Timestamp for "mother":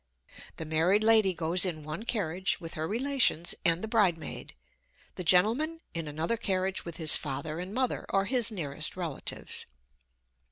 7.71-8.07